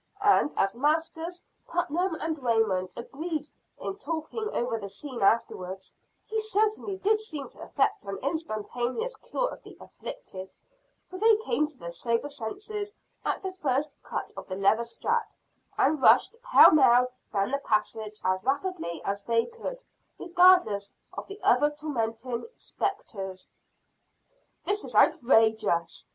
And, 0.25 0.51
as 0.57 0.75
Masters 0.75 1.43
Putnam 1.67 2.15
and 2.15 2.41
Raymond 2.41 2.89
agreed 2.97 3.47
in 3.79 3.97
talking 3.97 4.49
over 4.51 4.79
the 4.79 4.89
scene 4.89 5.21
afterwards, 5.21 5.93
he 6.25 6.39
certainly 6.39 6.97
did 6.97 7.21
seem 7.21 7.49
to 7.49 7.61
effect 7.61 8.05
an 8.07 8.17
instantaneous 8.23 9.15
cure 9.15 9.49
of 9.53 9.61
the 9.61 9.77
"afflicted," 9.79 10.57
for 11.07 11.19
they 11.19 11.35
came 11.45 11.67
to 11.67 11.77
their 11.77 11.91
sober 11.91 12.29
senses 12.29 12.95
at 13.23 13.43
the 13.43 13.51
first 13.53 13.91
cut 14.01 14.33
of 14.35 14.47
the 14.47 14.55
leather 14.55 14.83
strap, 14.85 15.31
and 15.77 16.01
rushed 16.01 16.35
pell 16.41 16.71
mell 16.71 17.11
down 17.31 17.51
the 17.51 17.59
passage 17.59 18.19
as 18.23 18.43
rapidly 18.43 19.03
as 19.05 19.21
they 19.21 19.45
could 19.45 19.83
regardless 20.17 20.91
of 21.13 21.27
the 21.27 21.39
other 21.43 21.69
tormenting 21.69 22.47
"spectres." 22.55 23.51
"This 24.65 24.83
is 24.83 24.95
outrageous!" 24.95 26.07